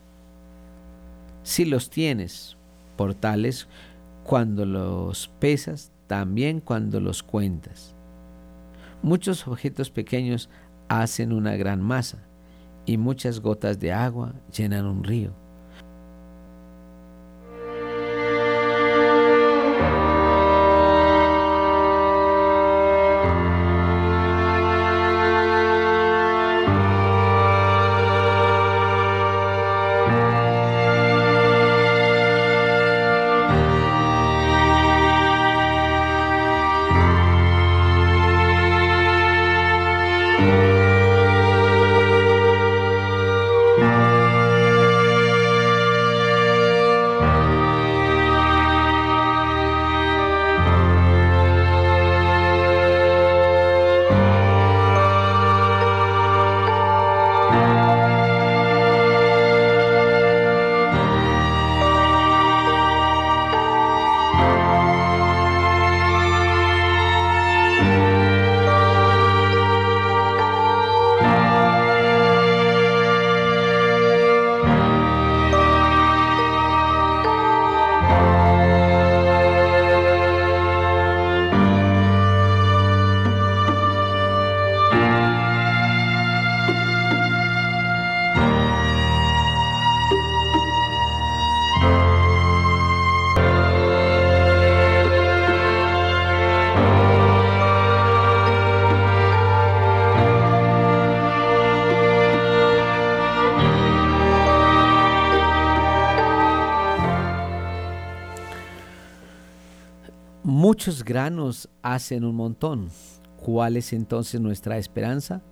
[1.43, 2.57] si los tienes
[2.97, 3.67] por tales
[4.25, 7.95] cuando los pesas, también cuando los cuentas.
[9.01, 10.51] Muchos objetos pequeños
[10.89, 12.27] hacen una gran masa
[12.85, 15.33] y muchas gotas de agua llenan un río.
[110.81, 112.89] Muchos granos hacen un montón.
[113.45, 115.43] ¿Cuál es entonces nuestra esperanza?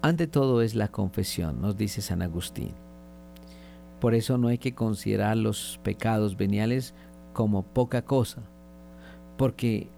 [0.00, 2.72] Ante todo es la confesión, nos dice San Agustín.
[4.00, 6.94] Por eso no hay que considerar los pecados veniales
[7.34, 8.40] como poca cosa,
[9.36, 9.88] porque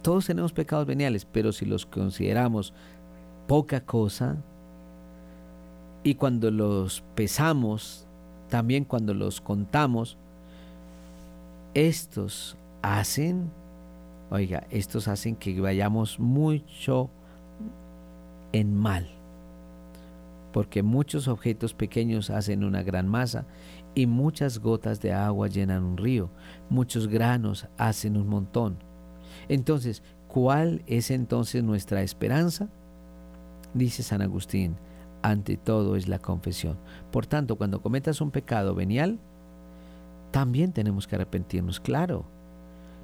[0.00, 2.72] todos tenemos pecados veniales, pero si los consideramos
[3.46, 4.38] poca cosa,
[6.02, 8.06] y cuando los pesamos,
[8.48, 10.16] también cuando los contamos,
[11.74, 13.50] estos hacen,
[14.30, 17.10] oiga, estos hacen que vayamos mucho
[18.52, 19.14] en mal
[20.54, 23.44] porque muchos objetos pequeños hacen una gran masa
[23.96, 26.30] y muchas gotas de agua llenan un río,
[26.70, 28.78] muchos granos hacen un montón.
[29.48, 32.68] Entonces, ¿cuál es entonces nuestra esperanza?
[33.74, 34.76] Dice San Agustín,
[35.22, 36.78] ante todo es la confesión.
[37.10, 39.18] Por tanto, cuando cometas un pecado venial,
[40.30, 42.26] también tenemos que arrepentirnos, claro.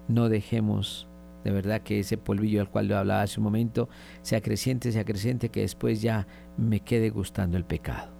[0.07, 1.09] No dejemos
[1.45, 3.89] de verdad que ese polvillo al cual le hablaba hace un momento
[4.23, 6.27] sea creciente, sea creciente, que después ya
[6.57, 8.13] me quede gustando el pecado.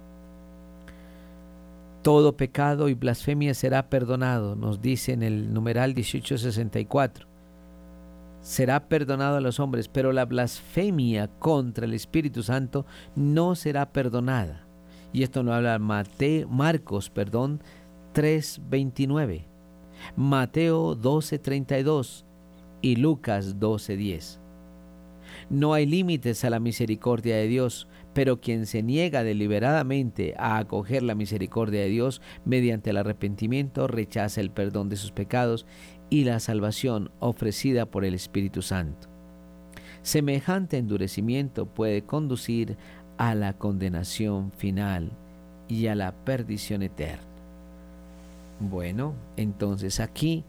[2.01, 7.27] Todo pecado y blasfemia será perdonado, nos dice en el numeral 1864.
[8.41, 14.65] Será perdonado a los hombres, pero la blasfemia contra el Espíritu Santo no será perdonada.
[15.13, 17.61] Y esto no habla Mateo, Marcos, perdón,
[18.13, 19.45] 3:29.
[20.15, 22.25] Mateo 12:32
[22.81, 24.39] y Lucas 12:10.
[25.49, 31.03] No hay límites a la misericordia de Dios, pero quien se niega deliberadamente a acoger
[31.03, 35.65] la misericordia de Dios mediante el arrepentimiento rechaza el perdón de sus pecados
[36.09, 39.07] y la salvación ofrecida por el Espíritu Santo.
[40.03, 42.75] Semejante endurecimiento puede conducir
[43.17, 45.11] a la condenación final
[45.67, 47.23] y a la perdición eterna.
[48.59, 50.43] Bueno, entonces aquí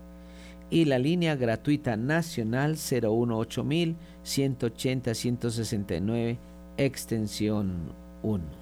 [0.69, 3.65] y la línea gratuita nacional 018
[4.23, 6.39] 180 169
[6.77, 8.60] extensión 1.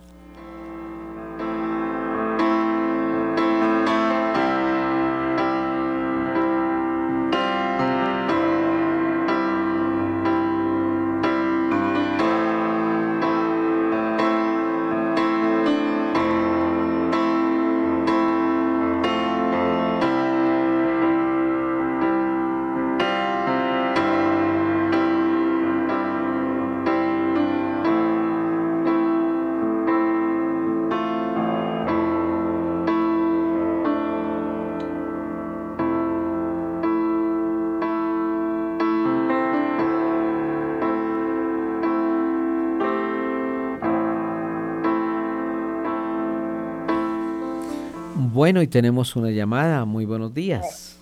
[48.49, 49.85] Bueno, y tenemos una llamada.
[49.85, 50.99] Muy buenos días.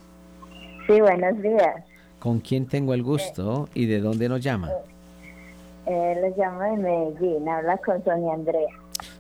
[0.86, 1.82] Sí, buenos días.
[2.20, 4.70] ¿Con quién tengo el gusto y de dónde nos llama?
[5.86, 8.68] Eh, les llamo de Medellín, habla con Sonia Andrea.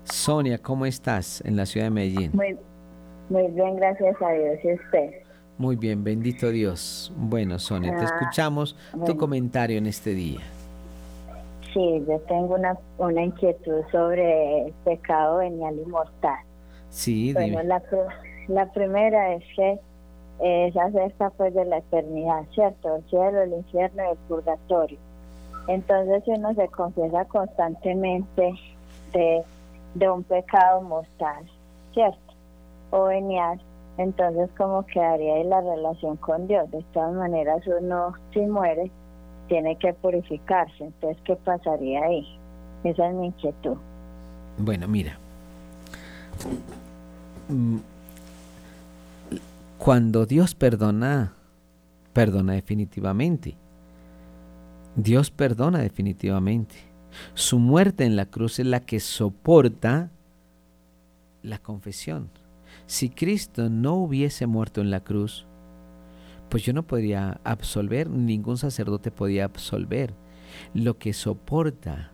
[0.04, 2.32] Sonia, ¿cómo estás en la ciudad de Medellín?
[2.34, 2.58] Muy,
[3.30, 4.58] muy bien, gracias a Dios.
[4.62, 5.10] ¿Y usted?
[5.58, 7.14] Muy bien, bendito Dios.
[7.16, 8.76] Bueno, Sonia, te ah, escuchamos
[9.06, 10.42] tu comentario en este día.
[11.74, 16.40] Sí, yo tengo una, una inquietud sobre el pecado venial y mortal.
[16.90, 17.82] Sí, bueno, la,
[18.48, 19.80] la primera es que
[20.40, 22.96] es acerca pues de la eternidad, ¿cierto?
[22.96, 24.98] El cielo, el infierno y el purgatorio.
[25.68, 28.54] Entonces si uno se confiesa constantemente
[29.14, 29.44] de,
[29.96, 31.46] de un pecado mortal,
[31.94, 32.34] ¿cierto?
[32.92, 33.60] O venial,
[33.98, 36.70] entonces cómo quedaría ahí la relación con Dios.
[36.72, 38.92] De todas maneras uno si muere
[39.48, 42.26] tiene que purificarse, entonces ¿qué pasaría ahí?
[42.84, 43.78] Esa es mi inquietud.
[44.58, 45.18] Bueno, mira,
[49.78, 51.34] cuando Dios perdona,
[52.14, 53.56] perdona definitivamente.
[54.96, 56.76] Dios perdona definitivamente.
[57.34, 60.12] Su muerte en la cruz es la que soporta
[61.44, 62.30] la confesión.
[62.86, 65.46] Si Cristo no hubiese muerto en la cruz,
[66.50, 70.14] pues yo no podría absolver, ningún sacerdote podía absolver.
[70.74, 72.12] Lo que soporta,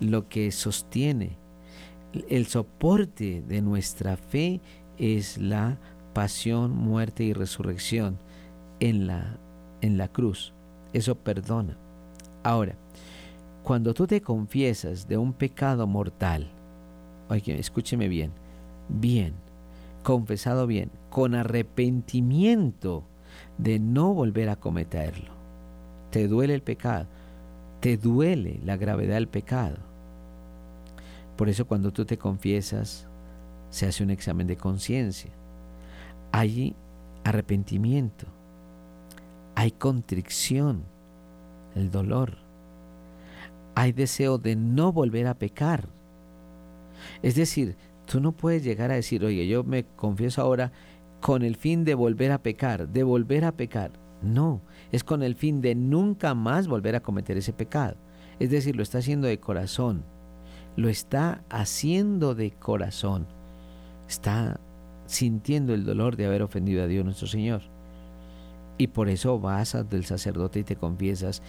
[0.00, 1.38] lo que sostiene,
[2.28, 4.60] el soporte de nuestra fe
[4.98, 5.78] es la
[6.12, 8.18] pasión, muerte y resurrección
[8.80, 9.38] en la,
[9.80, 10.52] en la cruz.
[10.92, 11.76] Eso perdona.
[12.42, 12.76] Ahora,
[13.62, 16.48] cuando tú te confiesas de un pecado mortal,
[17.28, 18.30] oye, escúcheme bien,
[18.88, 19.34] bien,
[20.02, 23.04] confesado bien, con arrepentimiento
[23.58, 25.32] de no volver a cometerlo.
[26.10, 27.06] Te duele el pecado,
[27.80, 29.93] te duele la gravedad del pecado.
[31.36, 33.08] Por eso cuando tú te confiesas,
[33.70, 35.32] se hace un examen de conciencia.
[36.32, 36.76] Hay
[37.24, 38.26] arrepentimiento,
[39.54, 40.84] hay contrición,
[41.74, 42.38] el dolor,
[43.74, 45.88] hay deseo de no volver a pecar.
[47.22, 47.76] Es decir,
[48.06, 50.72] tú no puedes llegar a decir, oye, yo me confieso ahora
[51.20, 53.92] con el fin de volver a pecar, de volver a pecar.
[54.22, 54.60] No,
[54.92, 57.96] es con el fin de nunca más volver a cometer ese pecado.
[58.38, 60.04] Es decir, lo está haciendo de corazón.
[60.76, 63.26] Lo está haciendo de corazón.
[64.08, 64.60] Está
[65.06, 67.62] sintiendo el dolor de haber ofendido a Dios nuestro Señor.
[68.76, 71.42] Y por eso vas del sacerdote y te confiesas.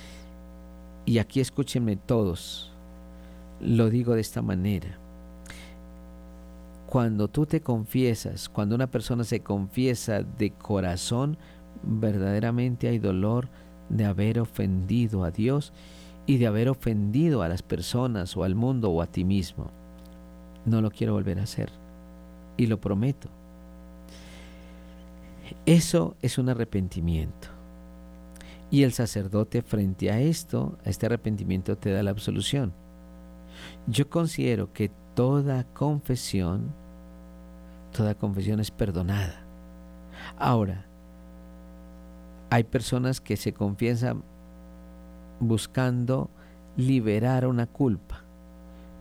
[1.05, 2.71] Y aquí escúchenme todos.
[3.59, 4.99] Lo digo de esta manera.
[6.87, 11.37] Cuando tú te confiesas, cuando una persona se confiesa de corazón,
[11.83, 13.49] verdaderamente hay dolor
[13.89, 15.73] de haber ofendido a Dios
[16.25, 19.71] y de haber ofendido a las personas o al mundo o a ti mismo.
[20.65, 21.71] No lo quiero volver a hacer
[22.57, 23.29] y lo prometo.
[25.65, 27.49] Eso es un arrepentimiento.
[28.71, 32.73] Y el sacerdote frente a esto, a este arrepentimiento, te da la absolución.
[33.87, 36.73] Yo considero que toda confesión,
[37.95, 39.43] toda confesión es perdonada.
[40.37, 40.85] Ahora,
[42.49, 44.23] hay personas que se confiesan
[45.39, 46.29] buscando
[46.77, 48.23] liberar una culpa,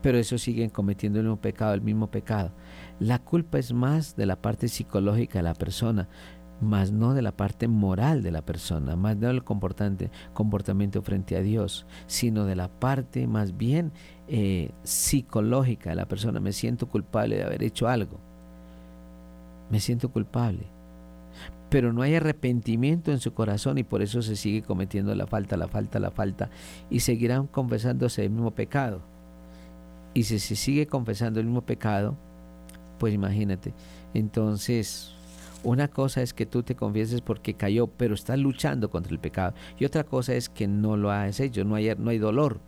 [0.02, 2.52] pero eso siguen cometiendo el mismo pecado, el mismo pecado.
[3.00, 6.08] La culpa es más de la parte psicológica de la persona,
[6.60, 11.40] más no de la parte moral de la persona, más no del comportamiento frente a
[11.40, 13.92] Dios, sino de la parte más bien
[14.28, 16.40] eh, psicológica de la persona.
[16.40, 18.20] Me siento culpable de haber hecho algo.
[19.70, 20.73] Me siento culpable.
[21.74, 25.56] Pero no hay arrepentimiento en su corazón y por eso se sigue cometiendo la falta,
[25.56, 26.48] la falta, la falta
[26.88, 29.02] y seguirán confesándose el mismo pecado.
[30.14, 32.16] Y si se sigue confesando el mismo pecado,
[33.00, 33.74] pues imagínate.
[34.14, 35.16] Entonces,
[35.64, 39.54] una cosa es que tú te confieses porque cayó, pero estás luchando contra el pecado.
[39.76, 42.60] Y otra cosa es que no lo has hecho, no hay, no hay dolor.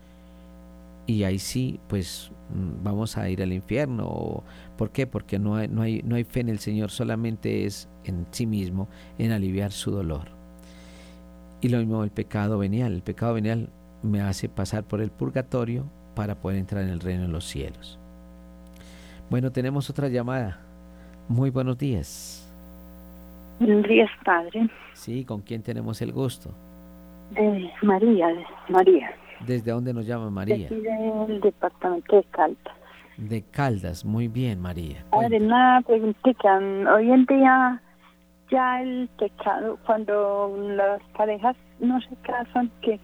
[1.06, 4.42] Y ahí sí, pues mm, vamos a ir al infierno.
[4.76, 5.06] ¿Por qué?
[5.06, 8.46] Porque no hay, no, hay, no hay fe en el Señor, solamente es en sí
[8.46, 8.88] mismo,
[9.18, 10.28] en aliviar su dolor.
[11.60, 12.92] Y lo mismo el pecado venial.
[12.92, 13.70] El pecado venial
[14.02, 15.84] me hace pasar por el purgatorio
[16.14, 17.98] para poder entrar en el reino de los cielos.
[19.30, 20.60] Bueno, tenemos otra llamada.
[21.28, 22.42] Muy buenos días.
[23.58, 24.68] Buenos días, padre.
[24.92, 26.50] Sí, ¿con quién tenemos el gusto?
[27.30, 29.10] De María, de María.
[29.40, 30.68] ¿Desde dónde nos llama María?
[30.68, 32.74] del departamento de Caldas.
[33.16, 35.04] De Caldas, muy bien, María.
[35.12, 36.58] Una preguntita.
[36.94, 37.80] Hoy en día
[38.50, 43.00] ya el pecado, cuando las parejas no se casan, que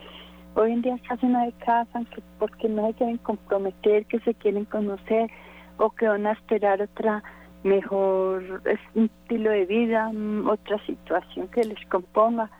[0.54, 4.34] hoy en día casi no se casan, que porque no se quieren comprometer, que se
[4.34, 5.30] quieren conocer,
[5.78, 7.22] o que van a esperar otra
[7.64, 12.50] mejor estilo de vida, mm, otra situación que les componga.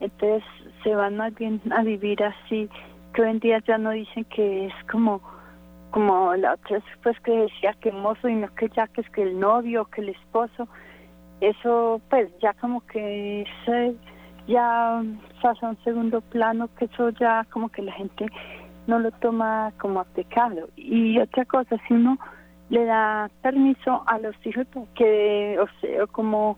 [0.00, 0.44] Entonces
[0.82, 2.68] se van más bien a vivir así,
[3.18, 5.20] que hoy en día ya no dicen que es como
[5.90, 9.22] como la otra pues que decía que mozo y no que ya que es que
[9.22, 10.68] el novio que el esposo
[11.40, 13.96] eso pues ya como que se
[14.46, 15.02] ya
[15.42, 18.26] pasa a un segundo plano que eso ya como que la gente
[18.86, 20.06] no lo toma como a
[20.76, 22.18] y otra cosa si uno
[22.70, 26.56] le da permiso a los hijos que, o sea, como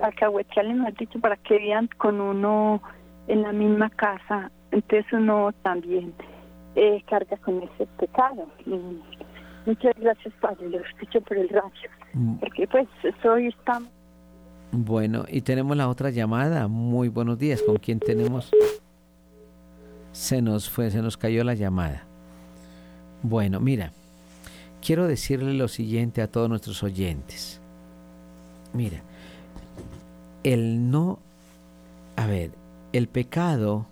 [0.00, 2.80] alcahuetearle me ha dicho, para que vivan con uno
[3.26, 6.12] en la misma casa, entonces uno también
[6.74, 8.46] eh, carga con ese pecado.
[9.64, 12.36] muchas gracias, Padre, lo escucho por el radio, mm.
[12.36, 12.86] porque pues
[13.24, 13.88] hoy estamos...
[14.72, 16.68] Bueno, y tenemos la otra llamada.
[16.68, 17.62] Muy buenos días.
[17.62, 18.50] ¿Con quién tenemos?
[20.12, 22.04] Se nos fue, se nos cayó la llamada.
[23.22, 23.92] Bueno, mira,
[24.84, 27.60] quiero decirle lo siguiente a todos nuestros oyentes.
[28.74, 29.00] Mira,
[30.42, 31.20] el no,
[32.16, 32.50] a ver,
[32.92, 33.86] el pecado,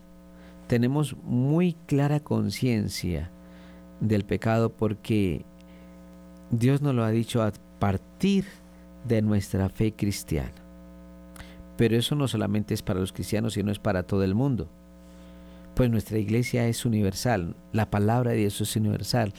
[0.74, 3.30] tenemos muy clara conciencia
[4.00, 5.44] del pecado porque
[6.50, 8.44] Dios nos lo ha dicho a partir
[9.06, 10.50] de nuestra fe cristiana.
[11.76, 14.68] Pero eso no solamente es para los cristianos, sino es para todo el mundo.
[15.76, 19.32] Pues nuestra iglesia es universal, la palabra de Dios es universal.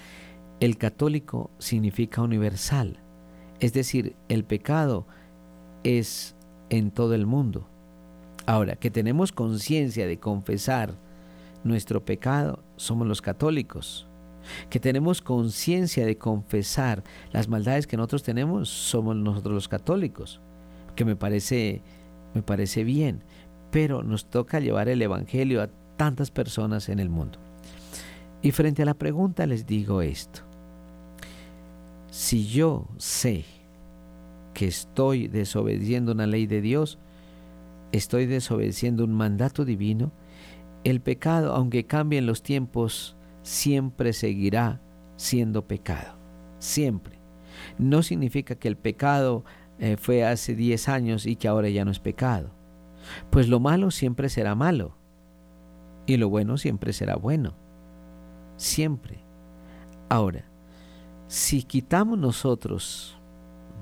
[0.61, 3.01] El católico significa universal,
[3.59, 5.05] es decir, el pecado
[5.83, 6.33] es
[6.69, 7.67] en todo el mundo.
[8.45, 11.03] Ahora, que tenemos conciencia de confesar
[11.65, 14.07] nuestro pecado, somos los católicos.
[14.69, 20.39] que tenemos conciencia de confesar las maldades que nosotros tenemos, somos nosotros los católicos,
[20.95, 21.81] que me parece,
[22.35, 23.23] me parece bien,
[23.71, 27.39] pero nos toca llevar el Evangelio a tantas personas en el mundo.
[28.43, 30.41] Y frente a la pregunta les digo esto,
[32.11, 33.45] si yo sé
[34.53, 36.99] que estoy desobedeciendo una ley de Dios,
[37.91, 40.11] estoy desobedeciendo un mandato divino,
[40.85, 44.81] el pecado, aunque cambien los tiempos, siempre seguirá
[45.17, 46.17] siendo pecado.
[46.59, 47.19] Siempre.
[47.79, 49.43] No significa que el pecado
[49.79, 52.51] eh, fue hace 10 años y que ahora ya no es pecado.
[53.31, 54.95] Pues lo malo siempre será malo.
[56.05, 57.55] Y lo bueno siempre será bueno.
[58.55, 59.25] Siempre.
[60.07, 60.45] Ahora,
[61.27, 63.17] si quitamos nosotros,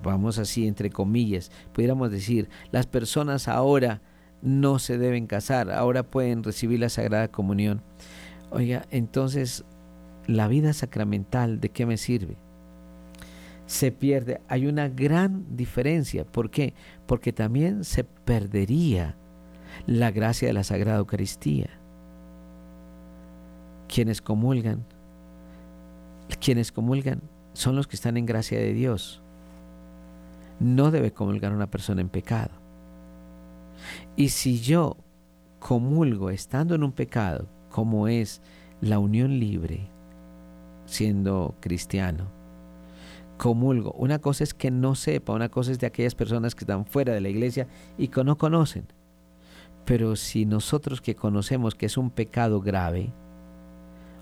[0.01, 4.01] vamos así entre comillas, pudiéramos decir, las personas ahora
[4.44, 7.82] no se deben casar, ahora pueden recibir la Sagrada Comunión.
[8.52, 9.64] Oiga, entonces,
[10.28, 12.36] la vida sacramental, ¿de qué me sirve?
[13.66, 14.41] Se pierde.
[14.50, 16.26] Hay una gran diferencia.
[16.26, 16.74] ¿Por qué?
[17.08, 19.16] Porque también se perdería
[19.88, 21.70] la gracia de la Sagrada Eucaristía.
[23.88, 24.86] Quienes comulgan,
[26.41, 27.22] quienes comulgan
[27.54, 29.22] son los que están en gracia de Dios.
[30.60, 32.62] No debe comulgar una persona en pecado.
[34.16, 34.97] Y si yo
[35.59, 38.41] comulgo estando en un pecado, como es
[38.82, 39.89] la unión libre,
[40.86, 42.28] siendo cristiano,
[43.38, 43.91] comulgo.
[43.93, 47.14] Una cosa es que no sepa, una cosa es de aquellas personas que están fuera
[47.14, 48.86] de la iglesia y que no conocen.
[49.86, 53.11] Pero si nosotros que conocemos que es un pecado grave,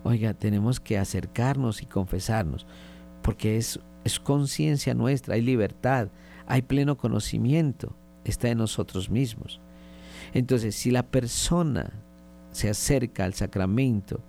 [0.04, 2.66] oiga, tenemos que acercarnos y confesarnos,
[3.22, 6.08] porque es, es conciencia nuestra, hay libertad,
[6.48, 9.62] hay pleno conocimiento, está en nosotros mismos.
[10.34, 11.92] Entonces, si la persona
[12.52, 14.22] se acerca al sacramento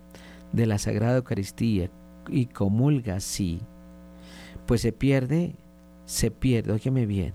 [0.53, 1.91] de la Sagrada Eucaristía
[2.29, 3.61] y comulga así,
[4.67, 5.55] pues se pierde,
[6.05, 7.33] se pierde, óyeme bien,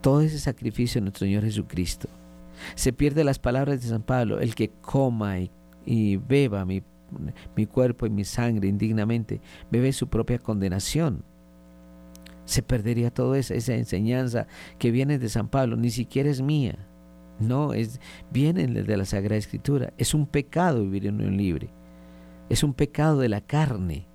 [0.00, 2.08] todo ese sacrificio de nuestro Señor Jesucristo.
[2.74, 5.36] Se pierde las palabras de San Pablo, el que coma
[5.86, 6.82] y, beba mi,
[7.56, 9.40] mi cuerpo y mi sangre indignamente,
[9.70, 11.24] bebe su propia condenación
[12.44, 14.46] se perdería toda esa, esa, enseñanza
[14.78, 16.76] que viene de San Pablo, ni siquiera es mía.
[17.38, 19.92] No, es, viene de la Sagrada Escritura.
[19.98, 21.70] Es un pecado vivir en unión libre.
[22.48, 24.06] Es un pecado de la carne.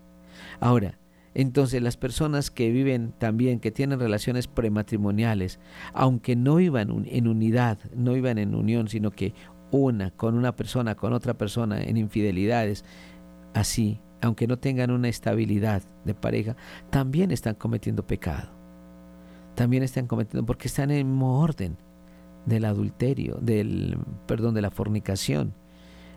[0.59, 0.97] Ahora,
[1.33, 5.59] entonces las personas que viven también, que tienen relaciones prematrimoniales,
[5.93, 9.33] aunque no iban en unidad, no iban en unión, sino que
[9.71, 12.83] una con una persona, con otra persona, en infidelidades,
[13.53, 16.55] así, aunque no tengan una estabilidad de pareja,
[16.89, 18.49] también están cometiendo pecado.
[19.55, 21.77] También están cometiendo, porque están en orden
[22.49, 23.97] del adulterio, del
[24.27, 25.53] perdón, de la fornicación.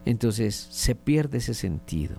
[0.04, 2.16] Entonces se pierde ese sentido.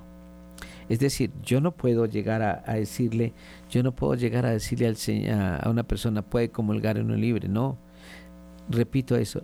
[0.89, 3.33] Es decir, yo no puedo llegar a, decirle,
[3.69, 4.97] yo no puedo llegar a decirle al,
[5.33, 7.77] a, a una persona puede comulgar en un libre, no.
[8.69, 9.41] Repito eso,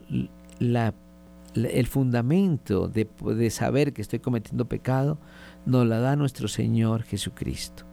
[0.60, 5.18] el fundamento de, de saber que estoy cometiendo pecado
[5.66, 7.86] nos la da nuestro Señor Jesucristo.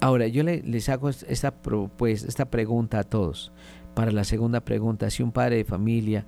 [0.00, 3.52] Ahora, yo les hago esta, pues, esta pregunta a todos
[3.96, 6.26] para la segunda pregunta, si un padre de familia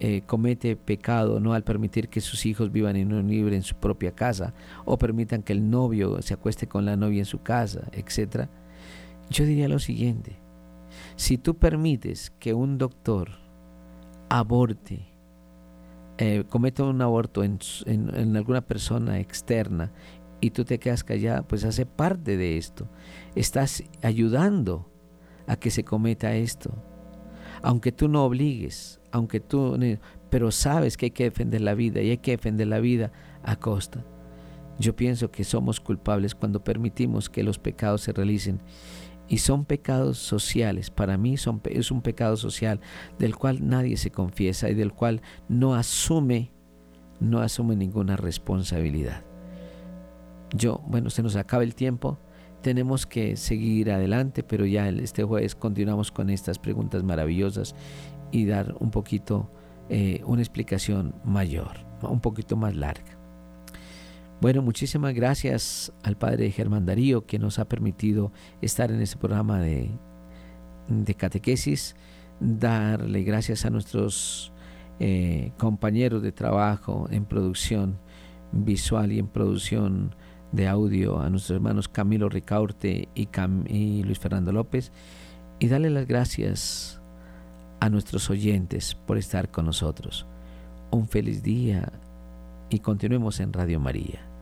[0.00, 3.76] eh, comete pecado no al permitir que sus hijos vivan en un libre en su
[3.76, 4.54] propia casa
[4.84, 8.48] o permitan que el novio se acueste con la novia en su casa, etc.
[9.30, 10.36] Yo diría lo siguiente,
[11.14, 13.30] si tú permites que un doctor
[14.28, 15.06] aborte,
[16.18, 19.92] eh, cometa un aborto en, en alguna persona externa
[20.40, 22.88] y tú te quedas callada, pues hace parte de esto.
[23.36, 24.90] Estás ayudando
[25.46, 26.74] a que se cometa esto
[27.66, 29.76] aunque tú no obligues, aunque tú,
[30.30, 33.10] pero sabes que hay que defender la vida y hay que defender la vida
[33.42, 34.04] a costa.
[34.78, 38.60] Yo pienso que somos culpables cuando permitimos que los pecados se realicen
[39.26, 40.90] y son pecados sociales.
[40.90, 42.78] Para mí es un pecado social
[43.18, 46.52] del cual nadie se confiesa y del cual no asume,
[47.18, 49.24] no asume ninguna responsabilidad.
[50.54, 52.20] Yo, bueno, se nos acaba el tiempo
[52.62, 57.74] tenemos que seguir adelante, pero ya este jueves continuamos con estas preguntas maravillosas
[58.32, 59.50] y dar un poquito
[59.88, 63.16] eh, una explicación mayor, un poquito más larga.
[64.40, 69.60] Bueno, muchísimas gracias al Padre Germán Darío que nos ha permitido estar en este programa
[69.60, 69.90] de,
[71.16, 71.96] catequesis,
[72.38, 74.52] darle gracias a nuestros
[75.00, 77.98] eh, compañeros de trabajo en producción
[78.52, 80.14] visual y en producción
[80.56, 84.90] de audio a nuestros hermanos Camilo Ricaurte y, Luis Fernando López
[85.58, 87.00] y darle las gracias
[87.78, 90.26] a nuestros oyentes por estar con nosotros.
[90.90, 91.92] Un feliz día
[92.70, 94.35] y continuemos en Radio María.